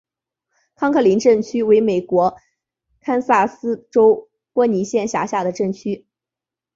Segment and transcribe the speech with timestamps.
[0.73, 2.35] 康克林镇区为美国
[3.01, 6.07] 堪萨斯州波尼县辖下的镇区。